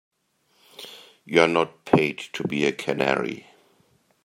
You're 1.25 1.47
not 1.47 1.85
paid 1.85 2.17
to 2.33 2.47
be 2.47 2.65
a 2.65 2.71
canary. 2.71 3.45